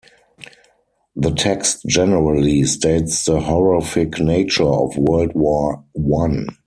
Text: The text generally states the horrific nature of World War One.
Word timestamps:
The 1.15 1.29
text 1.29 1.83
generally 1.85 2.63
states 2.63 3.23
the 3.25 3.39
horrific 3.39 4.19
nature 4.19 4.63
of 4.65 4.97
World 4.97 5.31
War 5.35 5.83
One. 5.91 6.47